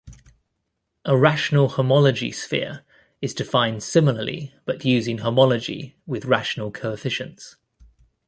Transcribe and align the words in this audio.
A 1.05 1.15
rational 1.15 1.69
homology 1.69 2.31
sphere 2.31 2.83
is 3.21 3.35
defined 3.35 3.83
similarly 3.83 4.51
but 4.65 4.83
using 4.83 5.19
homology 5.19 5.95
with 6.07 6.25
rational 6.25 6.71
coefficients. 6.71 7.57